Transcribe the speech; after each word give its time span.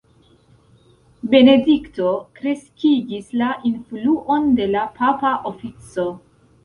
Benedikto 1.33 2.07
kreskigis 2.39 3.29
la 3.43 3.51
influon 3.73 4.49
de 4.61 4.67
la 4.77 4.87
papa 5.03 5.39
ofico. 5.51 6.09